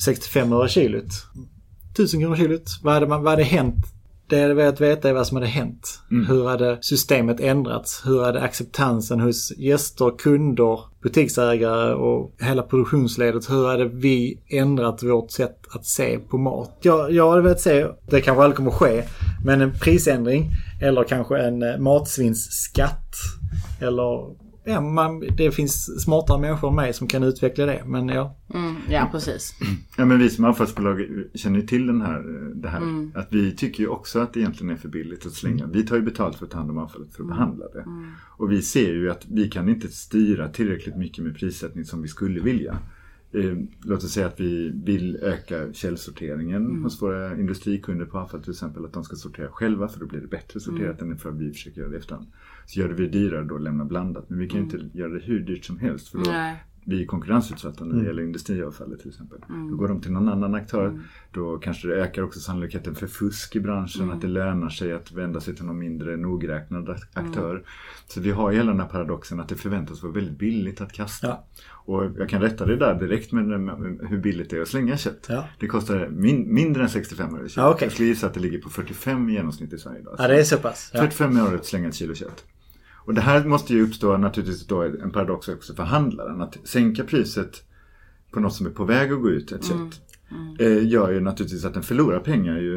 [0.05, 1.27] 65 öre kilot.
[1.93, 2.81] 1000 kronor kilot.
[2.83, 3.87] Vad hade, man, vad hade hänt
[4.31, 6.01] det jag hade velat veta är vad som hade hänt.
[6.11, 6.27] Mm.
[6.27, 8.03] Hur hade systemet ändrats?
[8.07, 15.31] Hur hade acceptansen hos gäster, kunder, butiksägare och hela produktionsledet, hur hade vi ändrat vårt
[15.31, 16.79] sätt att se på mat?
[16.83, 19.03] Jag, jag hade velat se, det kanske aldrig kommer att ske,
[19.45, 20.51] men en prisändring
[20.83, 23.15] eller kanske en eh, matsvinnsskatt.
[23.81, 27.83] Eller ja, man, det finns smartare människor än mig som kan utveckla det.
[27.87, 29.55] Men ja, Mm, ja, precis.
[29.97, 32.23] Ja men vi som avfallsbolag känner ju till den här,
[32.55, 33.11] det här.
[33.15, 35.67] Att vi tycker ju också att det egentligen är för billigt att slänga.
[35.67, 37.85] Vi tar ju betalt för att ta hand om avfallet för att behandla det.
[38.37, 42.09] Och vi ser ju att vi kan inte styra tillräckligt mycket med prissättning som vi
[42.09, 42.79] skulle vilja.
[43.33, 48.51] Eh, låt oss säga att vi vill öka källsorteringen hos våra industrikunder på avfall till
[48.51, 48.85] exempel.
[48.85, 51.53] Att de ska sortera själva för då blir det bättre sorterat än för att vi
[51.53, 52.27] försöker göra det efterhand.
[52.67, 54.31] Så gör det vi dyrare då lämna blandat.
[54.31, 56.09] Men vi kan ju inte göra det hur dyrt som helst.
[56.09, 56.65] För då, Nej.
[56.85, 59.39] Vi är konkurrensutsatta när det gäller industriavfallet till exempel.
[59.71, 61.01] Då går de till någon annan aktör.
[61.31, 64.11] Då kanske det ökar också sannolikheten för fusk i branschen.
[64.11, 67.63] Att det lönar sig att vända sig till någon mindre nogräknad aktör.
[68.07, 70.93] Så vi har ju hela den här paradoxen att det förväntas vara väldigt billigt att
[70.93, 71.27] kasta.
[71.27, 71.47] Ja.
[71.71, 73.45] Och jag kan rätta det där direkt med,
[74.09, 75.27] hur billigt det är att slänga kött.
[75.29, 75.49] Ja.
[75.59, 77.57] Det kostar min, mindre än 65 öre kött.
[77.57, 77.87] Ja, okej.
[77.87, 80.15] Jag skulle gissa att det ligger på 45 i genomsnitt i Sverige idag.
[80.19, 80.91] ja det är så pass.
[80.95, 81.01] Ja.
[81.01, 82.45] 45 öre att slänga ett kilo kött.
[83.11, 86.41] Och det här måste ju uppstå naturligtvis då en paradox också för handlaren.
[86.41, 87.65] Att sänka priset
[88.31, 90.01] på något som är på väg att gå ut, ett kött,
[90.59, 92.77] eh, gör ju naturligtvis att den förlorar pengar ju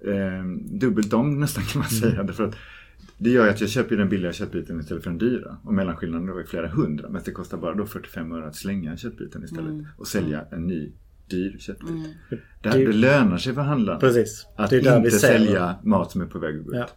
[0.00, 2.22] eh, dubbelt om nästan kan man säga.
[2.22, 2.56] Därför att
[3.18, 5.56] det gör ju att jag köper den billiga köttbiten istället för den dyra.
[5.64, 7.08] Och mellanskillnaden då är flera hundra.
[7.08, 9.86] Men det kostar bara då 45 öre att slänga köttbiten istället.
[9.96, 10.92] Och sälja en ny
[11.30, 11.90] dyr köttbit.
[12.62, 14.00] Det, här, det lönar sig för handlaren.
[14.00, 14.46] Precis.
[14.56, 16.76] Att inte sälja mat som är på väg att gå ut.
[16.76, 16.88] Ja.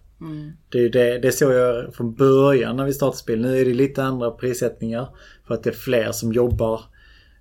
[0.70, 3.42] Det är ju det, det såg jag från början när vi startade spel.
[3.42, 5.08] Nu är det lite andra prissättningar.
[5.48, 6.82] För att det är fler som jobbar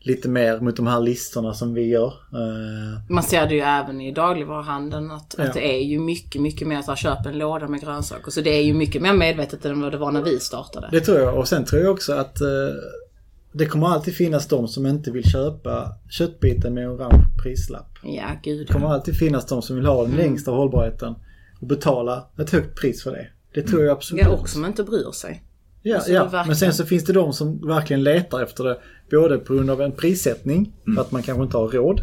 [0.01, 2.07] lite mer mot de här listorna som vi gör.
[2.33, 5.45] Eh, Man ser det ju även i dagligvaruhandeln att, Ja.
[5.45, 8.31] att det är ju mycket, mycket mer att ha köp en låda med grönsaker.
[8.31, 10.89] Så det är ju mycket mer medvetet än vad det var när vi startade.
[10.93, 11.39] Det tror jag.
[11.39, 12.47] Och sen tror jag också att eh,
[13.53, 17.89] det kommer alltid finnas de som inte vill köpa köttbiten med orange prislapp.
[18.03, 18.67] Ja, gud.
[18.67, 21.15] Det kommer alltid finnas de som vill ha den längsta hållbarheten
[21.65, 23.27] och betala ett högt pris för det.
[23.55, 24.25] Det tror jag absolut.
[24.25, 25.43] Ja, och som inte bryr sig.
[25.83, 26.25] Ja, Alltså, ja.
[26.25, 28.79] verkar- men sen så finns det de som verkligen letar efter det.
[29.11, 32.01] Både på grund av en prissättning, för att man kanske inte har råd.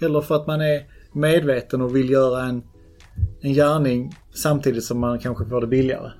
[0.00, 2.62] Eller för att man är medveten och vill göra en,
[3.40, 6.10] en gärning samtidigt som man kanske får det billigare.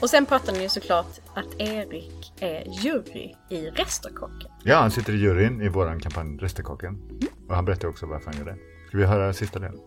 [0.00, 4.50] Och sen pratar ni ju såklart att Erik är jury i Resterkocken.
[4.64, 6.98] Ja, han sitter i juryn i våran kampanj Resterkocken.
[7.48, 8.56] Och han berättar också varför han gör det.
[8.88, 9.80] Ska vi höra sista delen?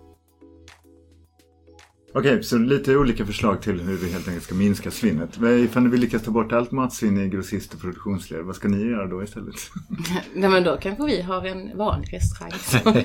[2.13, 5.37] Okej, så lite olika förslag till hur vi helt enkelt ska minska svinnet.
[5.37, 8.85] Ifall ni vill lyckas ta bort allt matsvinn i grossist och produktionsled, vad ska ni
[8.85, 9.55] göra då istället?
[10.35, 12.51] Nej men då kanske vi har en vanlig restaurang.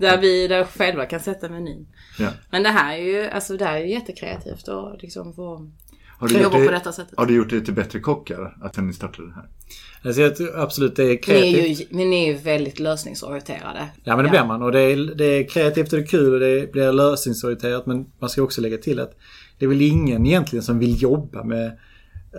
[0.00, 1.86] där vi där själva kan sätta menyn.
[2.18, 2.30] Ja.
[2.50, 5.70] Men det här är ju, alltså det här är ju jättekreativt och liksom få
[6.18, 7.14] Har du, gjort det, detta sättet.
[7.18, 9.48] har du gjort det till bättre kockar, att ni startade det här?
[10.02, 11.80] Alltså jag tror absolut det är Ni är, kreativt.
[11.80, 13.88] ju, men ni är ju väldigt lösningsorienterade.
[14.04, 16.34] Ja men det blir man och det är, det är kreativt och det är kul
[16.34, 19.14] och det blir lösningsorienterat men man ska också lägga till att
[19.58, 21.78] det är väl ingen egentligen som vill jobba med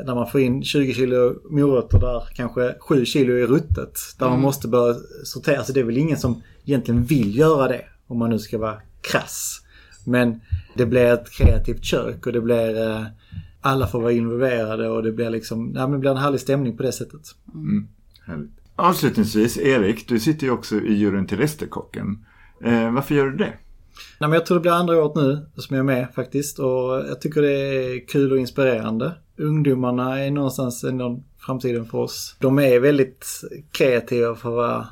[0.06, 4.00] när man får in 20 kilo morötter där kanske 7 kilo är ruttet.
[4.20, 5.64] Där man måste börja sortera.
[5.64, 7.86] Så det är väl ingen som egentligen vill göra det.
[8.08, 9.62] Om man nu ska vara krass.
[10.06, 10.42] Men
[10.76, 13.04] det blir ett kreativt kök och det blir eh,
[13.62, 16.78] alla får vara involverade och det blir liksom, ja men det blir en härlig stämning
[16.78, 17.22] på det sättet.
[18.26, 18.52] Härligt.
[18.76, 22.26] Avslutningsvis, Erik, du sitter ju också i juryn till Resterkocken.
[22.64, 23.54] Eh, varför gör du det?
[24.20, 26.94] Nej, men jag tror det blir andra året nu som jag är med faktiskt och
[27.10, 29.14] jag tycker det är kul och inspirerande.
[29.38, 32.36] Ungdomarna är någonstans ändå framtiden för oss.
[32.40, 33.26] De är väldigt
[33.72, 34.88] kreativa för att vara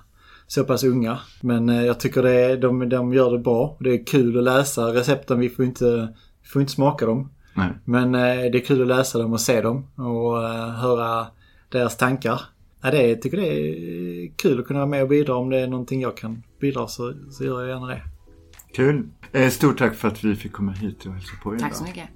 [0.47, 1.19] så pass unga.
[1.41, 3.77] Men eh, jag tycker det är, de, de gör det bra.
[3.79, 5.39] Det är kul att läsa recepten.
[5.39, 7.31] Vi får inte, vi får inte smaka dem.
[7.55, 7.69] Nej.
[7.85, 11.27] Men eh, det är kul att läsa dem och se dem och eh, höra
[11.69, 12.41] deras tankar.
[12.81, 15.35] Ja, det är, jag tycker det är kul att kunna vara med och bidra.
[15.35, 18.01] Om det är någonting jag kan bidra så, så gör jag gärna det.
[18.75, 19.09] Kul.
[19.31, 21.83] Eh, stort tack för att vi fick komma hit och hälsa på er Tack så
[21.83, 22.09] mycket.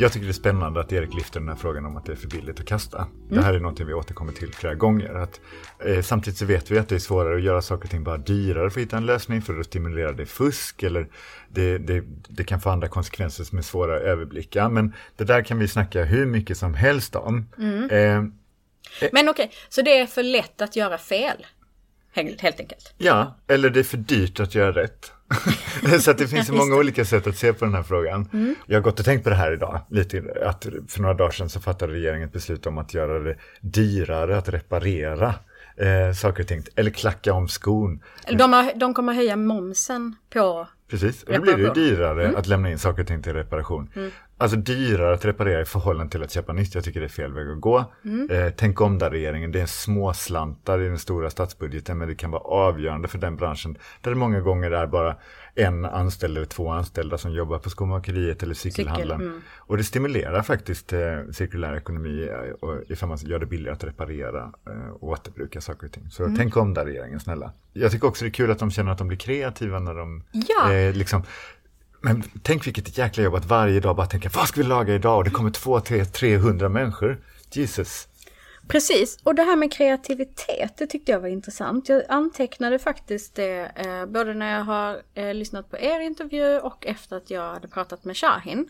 [0.00, 2.16] Jag tycker det är spännande att Erik lyfter den här frågan om att det är
[2.16, 3.06] för billigt att kasta.
[3.30, 5.14] Det här är någonting vi återkommer till flera gånger.
[5.14, 5.40] Att,
[5.86, 8.16] eh, samtidigt så vet vi att det är svårare att göra saker och ting bara
[8.16, 11.08] dyrare för att hitta en lösning för att stimulera det fusk eller
[11.48, 14.68] det, det, det kan få andra konsekvenser som är svåra att överblicka.
[14.68, 17.48] Men det där kan vi snacka hur mycket som helst om.
[17.90, 18.22] Eh,
[19.12, 21.46] Men okej, så det är för lätt att göra fel?
[22.24, 22.94] Helt helt enkelt.
[22.98, 25.12] Ja, eller det är för dyrt att göra rätt.
[26.00, 28.28] så att det finns så många olika sätt att se på den här frågan.
[28.66, 31.48] Jag har gått och tänkt på det här idag, lite, att för några dagar sedan
[31.48, 35.34] så fattade regeringen ett beslut om att göra det dyrare att reparera
[35.76, 38.02] eh, saker och ting, eller klacka om skon.
[38.30, 40.68] De, har, de kommer höja momsen på...
[40.90, 43.90] Precis, och då blir det ju dyrare att lämna in saker och ting till reparation.
[44.40, 46.74] Alltså dyrare att reparera i förhållande till att köpa nytt.
[46.74, 47.78] Jag tycker det är fel väg att gå.
[48.30, 52.14] Eh, tänk om där regeringen, det är små slantar i den stora statsbudgeten men det
[52.14, 55.16] kan vara avgörande för den branschen där det många gånger är bara
[55.58, 59.42] en anställd eller två anställda som jobbar på skomakeriet eller cykelhandlaren.
[59.56, 61.00] Och det stimulerar faktiskt eh,
[61.32, 65.86] cirkulär ekonomi eh, och ifall man gör det billigare att reparera eh, och återbruka saker
[65.86, 66.10] och ting.
[66.10, 67.52] Så tänk om där regeringen, snälla.
[67.72, 70.22] Jag tycker också det är kul att de känner att de blir kreativa när de
[70.32, 70.72] Ja.
[70.72, 71.22] eh, liksom
[72.00, 75.18] men tänk vilket jäkla jobb att varje dag bara tänka, vad ska vi laga idag?
[75.18, 77.18] Och det kommer två, tre, 300 människor.
[77.52, 78.07] Jesus.
[78.68, 81.88] Precis, och det här med kreativitet, det tyckte jag var intressant.
[81.88, 86.86] Jag antecknade faktiskt det eh, både när jag har eh, lyssnat på er intervju och
[86.86, 88.68] efter att jag hade pratat med Shahin.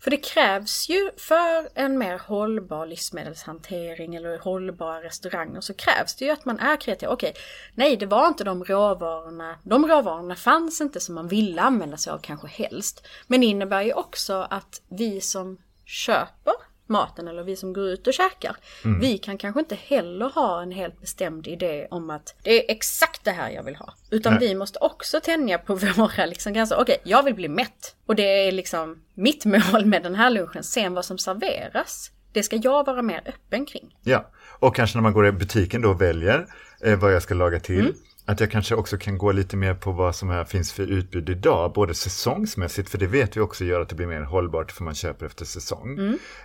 [0.00, 6.24] För det krävs ju för en mer hållbar livsmedelshantering eller hållbara restauranger så krävs det
[6.24, 7.08] ju att man är kreativ.
[7.08, 7.32] Okej,
[7.74, 12.12] nej det var inte de råvarorna, de råvarorna fanns inte som man ville använda sig
[12.12, 13.06] av kanske helst.
[13.26, 18.06] Men det innebär ju också att vi som köper maten eller vi som går ut
[18.06, 18.56] och käkar.
[19.00, 23.24] Vi kan kanske inte heller ha en helt bestämd idé om att det är exakt
[23.24, 23.94] det här jag vill ha.
[24.10, 24.48] Utan Nej.
[24.48, 26.76] vi måste också tänja på våra liksom gränser.
[26.80, 27.94] Okej, jag vill bli mätt.
[28.06, 30.62] Och det är liksom mitt mål med den här lunchen.
[30.62, 32.10] Sen vad som serveras.
[32.32, 33.96] Det ska jag vara mer öppen kring.
[34.02, 36.46] Ja, och kanske när man går i butiken då och väljer
[36.84, 37.94] eh, vad jag ska laga till.
[38.28, 41.28] Att jag kanske också kan gå lite mer på vad som här finns för utbud
[41.28, 44.84] idag, både säsongsmässigt, för det vet vi också gör att det blir mer hållbart för
[44.84, 45.98] man köper efter säsong.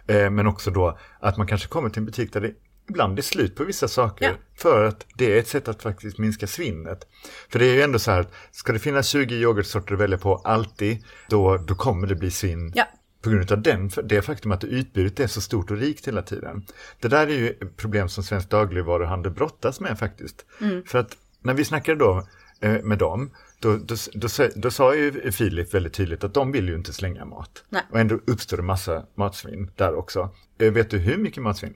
[0.08, 2.52] Eh, men också då att man kanske kommer till en butik där det
[2.90, 4.32] ibland är slut på vissa saker Ja.
[4.58, 7.08] för att det är ett sätt att faktiskt minska svinnet.
[7.50, 10.18] För det är ju ändå så här att ska det finnas 20 yoghurtsorter att välja
[10.18, 12.84] på alltid, då, då kommer det bli svinn Ja.
[13.22, 16.66] på grund av den, det faktum att utbudet är så stort och rikt hela tiden.
[17.00, 20.46] Det där är ju problem som svensk dagligvaruhandel brottas med faktiskt.
[20.86, 22.28] För att när vi snackade då
[22.62, 26.52] eh, med dem, då, då, då, sa- då sa ju Filip väldigt tydligt att de
[26.52, 27.64] vill ju inte slänga mat.
[27.70, 27.82] Nej.
[27.92, 30.30] Och ändå uppstår det massa matsvinn där också.
[30.60, 31.74] Eh, Vet du hur mycket matsvinn?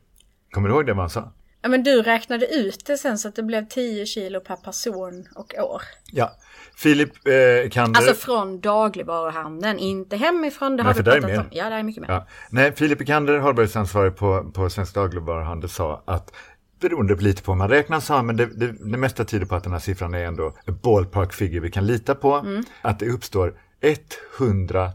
[0.52, 1.34] Kommer du ihåg det vad han sa?
[1.62, 5.28] Ja men du räknade ut det sen så att det blev 10 kilo per person
[5.36, 5.82] och år.
[6.12, 6.32] Ja,
[6.76, 7.96] Filip eh, kan...
[7.96, 10.78] Alltså från dagligvaruhandeln, inte hemifrån.
[10.78, 11.44] Det Nej, har för vi där är pratat mer.
[11.44, 11.48] om.
[11.52, 12.10] Ja, det är mycket mer.
[12.12, 12.28] Ja.
[12.50, 16.32] Nej, Filip Ekander, hållbarhetsansvarig på, på Svensk Dagligvaruhandel, sa att
[16.80, 19.64] beroende lite på hur man räknar, han, men det, det, det mesta tyder på att
[19.64, 22.46] den här siffran är ändå ballpark figure vi kan lita på.
[22.82, 23.54] Att det uppstår
[24.40, 24.92] 100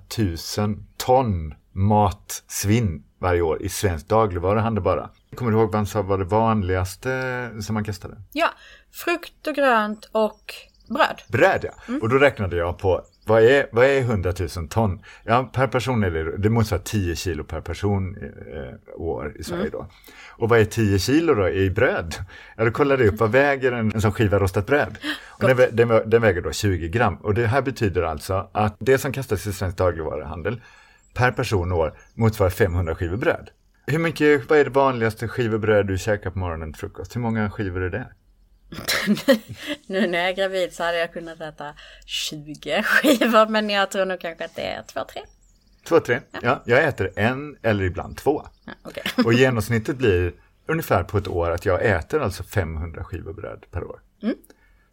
[0.59, 5.11] 000 ton matsvinn varje år i svensk dagligvaruhandel bara.
[5.35, 8.16] Kommer du ihåg vad var det vanligaste som man kastade?
[8.33, 8.51] Ja,
[8.92, 10.55] frukt och grönt och
[10.88, 11.23] bröd.
[11.29, 11.95] Bröd ja.
[12.03, 15.00] Och då räknade jag på vad är, vad är 100 000 ton?
[15.24, 19.70] Ja, per person är det, det motsvarar 10 kilo per person eh, år i Sverige
[19.70, 19.87] då.
[20.28, 22.14] Och vad är 10 kilo då i bröd?
[22.56, 24.98] Ja, då kollade jag upp vad väger en, en sån skiva rostat bröd?
[25.28, 27.16] Och den, den, den väger då 20 gram.
[27.16, 30.61] Och det här betyder alltså att det som kastas i svensk dagligvaruhandel
[31.14, 33.50] per person och år motsvarar 500 skivor bröd.
[33.87, 37.16] Hur mycket, vad är det vanligaste skivor bröd du käkar på morgonen till frukost?
[37.16, 38.06] Hur många skivor är det?
[39.87, 41.74] Nu när jag är gravid så hade jag kunnat äta
[42.06, 45.04] 20 skivor men jag tror nog kanske att det är 2-3.
[45.85, 46.20] Två, tre?
[46.42, 48.46] Ja, jag äter en eller ibland två.
[48.64, 49.02] Ja, okej.
[49.24, 50.32] Och genomsnittet blir
[50.66, 54.00] ungefär på ett år att jag äter alltså 500 skivor bröd per år.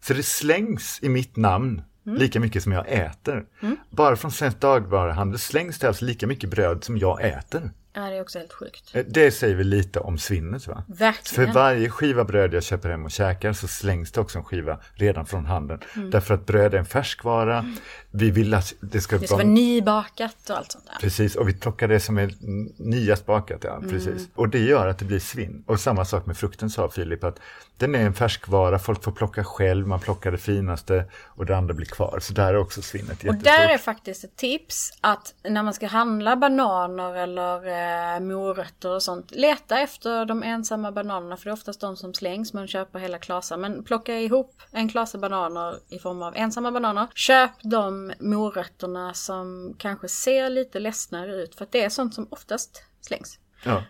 [0.00, 3.44] Så det slängs i mitt namn lika mycket som jag äter.
[3.90, 7.70] Bara från Svensk Dagligvaruhandel slängs det alltså lika mycket bröd som jag äter.
[7.92, 8.90] Ja, det är också helt sjukt.
[8.94, 10.82] Eh, Det säger väl lite om svinnet va?
[10.88, 11.52] För Verkligen.
[11.52, 15.26] varje skiva bröd jag köper hem och käkar så slängs det också en skiva redan
[15.26, 15.80] från handeln.
[16.12, 17.64] Därför att bröd är en färskvara.
[18.10, 20.96] Vi vill att det ska Det ska vara nybakat och allt sånt där.
[21.00, 22.34] Precis, och vi plockar det som är
[22.82, 24.28] nyast bakat, ja, precis.
[24.34, 25.64] Och det gör att det blir svinn.
[25.66, 27.38] Och samma sak med frukten sa Filip, att
[27.80, 31.74] den är en färskvara, folk får plocka själv, man plockar det finaste och det andra
[31.74, 32.18] blir kvar.
[32.22, 33.44] Så där är också svinnet Och jättestort.
[33.44, 37.66] där är faktiskt ett tips att när man ska handla bananer eller
[38.14, 42.14] eh, morötter och sånt, leta efter de ensamma bananerna för det är oftast de som
[42.14, 43.56] slängs, man köper hela klasar.
[43.56, 47.06] Men plocka ihop en klase bananer i form av ensamma bananer.
[47.14, 52.26] Köp de morötterna som kanske ser lite ledsnare ut för att det är sånt som
[52.30, 53.38] oftast slängs.
[53.64, 53.82] Ja.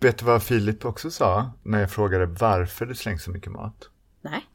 [0.00, 3.88] Vet du vad Filip också sa när jag frågade varför det slängs så mycket mat?
[4.22, 4.46] Nej.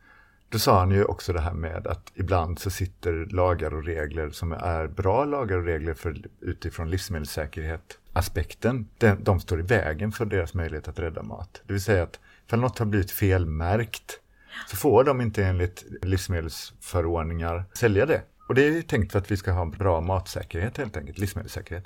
[0.49, 4.29] Då sa han ju också det här med att ibland så sitter lagar och regler
[4.29, 8.87] som är bra lagar och regler för, utifrån livsmedelssäkerhet aspekten.
[8.97, 11.61] De, de står i vägen för deras möjlighet att rädda mat.
[11.65, 14.19] Det vill säga att ifall något har blivit felmärkt
[14.67, 18.21] så får de inte enligt livsmedelsförordningar sälja det.
[18.47, 21.83] Och det är ju tänkt för att vi ska ha bra matsäkerhet helt enkelt, livsmedelssäkerhet.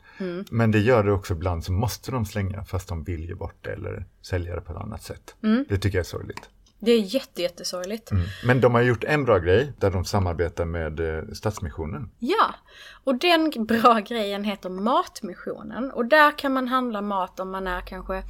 [0.51, 3.55] Men det gör det också ibland så måste de slänga fast de vill ge bort
[3.61, 5.35] det eller sälja det på ett annat sätt.
[5.69, 6.49] Det tycker jag är sorgligt.
[6.79, 8.11] Det är jätte, jättesorgligt.
[8.11, 8.23] Mm.
[8.45, 12.09] Men de har gjort en bra grej där de samarbetar med eh, Stadsmissionen.
[12.19, 12.55] Ja,
[13.03, 15.91] och den bra grejen heter Matmissionen.
[15.91, 18.23] Och där kan man handla mat om man är kanske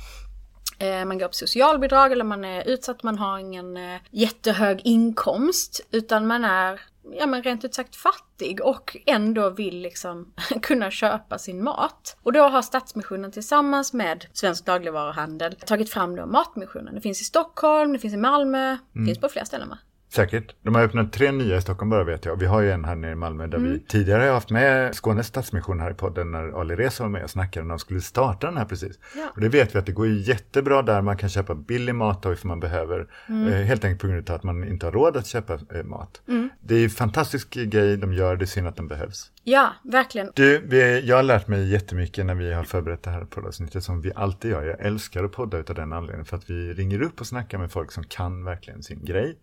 [0.80, 5.88] eh, man går på socialbidrag eller man är utsatt, man har ingen eh, jättehög inkomst.
[5.92, 6.82] Utan man är,
[7.12, 12.18] ja men rent ut sagt fattig och ändå vill liksom kunna köpa sin mat.
[12.24, 16.96] Och då har Stadsmissionen tillsammans med Svensk dagligvaruhandel tagit fram då Matmissionen.
[16.96, 19.78] Det finns i Stockholm, det finns i Malmö, det finns på fler ställen va?
[20.10, 20.56] Säkert.
[20.64, 22.36] De har öppnat tre nya i Stockholm bara vet jag.
[22.36, 25.28] Vi har ju en här nere i Malmö där vi tidigare har haft med Skånes
[25.28, 28.48] Stadsmission här i podden när Ali Reza var med och snackade när de skulle starta
[28.48, 29.00] den här precis.
[29.16, 29.32] Ja.
[29.36, 31.02] Och det vet vi att det går ju jättebra där.
[31.02, 33.08] Man kan köpa billig mat då ifall man behöver.
[33.28, 36.22] Eh, helt enkelt på grund av att man inte har råd att köpa eh, mat.
[36.62, 38.36] Det är en fantastisk grej de gör.
[38.36, 39.32] Det är synd att den behövs.
[39.50, 40.32] Ja, verkligen.
[40.36, 44.02] Du, vi, jag har lärt mig jättemycket när vi har förberett det här poddavsnittet som
[44.02, 44.64] vi alltid gör.
[44.64, 47.72] Jag älskar att podda utav den anledningen för att vi ringer upp och snackar med
[47.72, 49.38] folk som kan verkligen sin grej.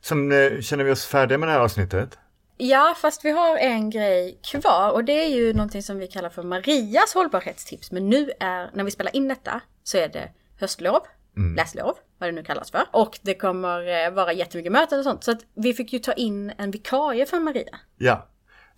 [0.00, 2.18] Sen eh, känner vi oss färdiga med det här avsnittet.
[2.56, 6.30] Ja, fast vi har en grej kvar och det är ju någonting som vi kallar
[6.30, 7.92] för Marias hållbarhetstips.
[7.92, 10.30] Men nu är, när vi spelar in detta, så är det
[10.60, 11.00] höstlov,
[11.56, 12.82] läslov, vad det nu kallas för.
[12.92, 15.24] Och det kommer eh, vara jättemycket möten och sånt.
[15.24, 17.78] Så att vi fick ju ta in en vikarie för Maria.
[17.98, 18.28] Ja,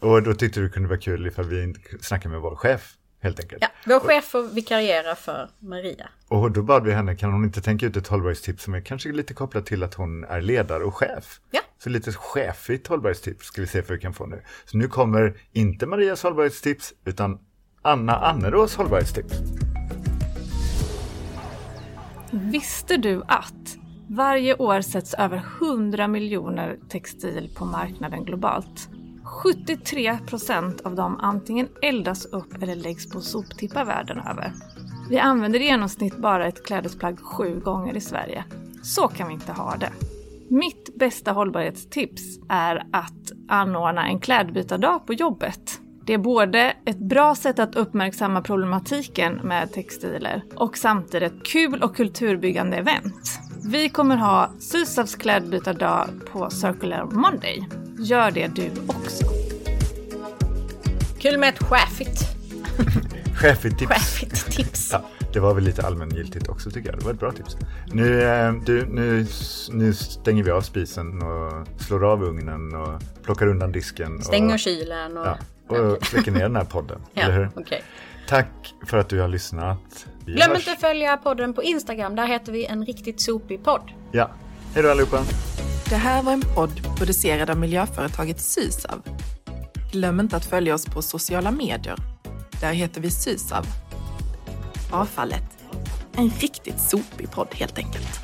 [0.01, 2.97] och då tyckte du det kunde vara kul ifall vi inte snackar med vår chef
[3.21, 3.63] helt enkelt.
[3.63, 6.09] Ja, vår chef får vikariera för Maria.
[6.29, 9.13] Och då bad vi henne, kan hon inte tänka ut ett hållbarhetstips som är kanske
[9.13, 11.41] lite kopplat till att hon är ledare och chef?
[11.51, 11.61] Ja.
[11.79, 14.43] Så lite chefigt hållbarhetstips ska vi se för vi kan få nu.
[14.65, 17.39] Så nu kommer inte Marias hållbarhetstips utan
[17.83, 19.35] Anna Annerås hållbarhetstips.
[22.31, 23.77] Visste du att
[24.09, 28.89] varje år sätts över 100 miljoner textil på marknaden globalt?
[29.27, 34.53] 73 procent av dem antingen eldas upp eller läggs på soptippar världen över.
[35.11, 38.45] Vi använder i genomsnitt bara ett klädesplagg sju gånger i Sverige.
[38.83, 39.91] Så kan vi inte ha det.
[40.49, 45.81] Mitt bästa hållbarhetstips är att anordna en klädbytardag på jobbet.
[46.07, 51.83] Det är både ett bra sätt att uppmärksamma problematiken med textiler och samtidigt ett kul
[51.83, 53.41] och kulturbyggande event.
[53.71, 57.69] Vi kommer ha Sysavs klädbytardag på Circular Monday.
[57.99, 59.25] Gör det du också.
[61.19, 62.21] Kul med ett chefigt,
[63.37, 63.91] Chefigt tips.
[63.93, 64.91] chefigt tips.
[64.93, 66.99] Ja, det var väl lite allmängiltigt också tycker jag.
[66.99, 67.57] Det var ett bra tips.
[67.93, 69.27] Nu, eh, du, nu,
[69.71, 74.23] nu stänger vi av spisen och slår av ugnen och plockar undan disken.
[74.23, 75.27] Stänger och, kylen och...
[75.27, 75.39] ja,
[75.77, 77.01] och släcker ner den här podden.
[77.15, 77.51] eller Ja, hur?
[77.57, 77.83] okej.
[78.29, 80.07] Tack för att du har lyssnat.
[80.25, 80.59] Vi Glöm hörs.
[80.59, 82.17] inte att följa podden på Instagram.
[82.17, 83.91] Där heter vi en riktigt sopig podd.
[84.13, 84.31] Ja,
[84.75, 85.23] hej då allihopa.
[85.89, 89.03] Det här var en podd producerad av miljöföretaget Sysav.
[89.93, 91.97] Glöm inte att följa oss på sociala medier.
[92.61, 93.67] Där heter vi Sysav.
[94.91, 95.45] Avfallet.
[96.17, 98.21] En riktigt sopig podd helt enkelt.